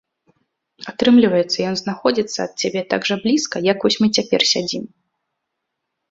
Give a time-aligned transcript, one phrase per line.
[0.91, 4.83] Атрымліваецца, ён знаходзіцца ад цябе так жа блізка, як вось мы цяпер сядзім.